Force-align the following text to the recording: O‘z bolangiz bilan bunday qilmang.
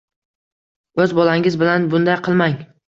O‘z 1.03 1.15
bolangiz 1.21 1.61
bilan 1.65 1.89
bunday 1.95 2.21
qilmang. 2.29 2.63